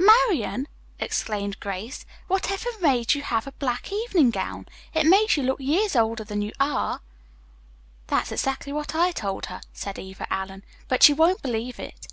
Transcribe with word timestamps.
"Marian!" 0.00 0.66
exclaimed 0.98 1.60
Grace. 1.60 2.04
"What 2.26 2.50
ever 2.50 2.68
made 2.80 3.14
you 3.14 3.22
have 3.22 3.46
a 3.46 3.52
black 3.52 3.92
evening 3.92 4.30
gown? 4.32 4.66
It 4.92 5.06
makes 5.06 5.36
you 5.36 5.44
look 5.44 5.60
years 5.60 5.94
older 5.94 6.24
than 6.24 6.42
you 6.42 6.50
are." 6.58 7.02
"That's 8.08 8.32
exactly 8.32 8.72
what 8.72 8.96
I 8.96 9.12
told 9.12 9.46
her," 9.46 9.60
said 9.72 9.96
Eva 10.00 10.26
Allen, 10.28 10.64
"but 10.88 11.04
she 11.04 11.12
won't 11.12 11.40
believe 11.40 11.78
it." 11.78 12.08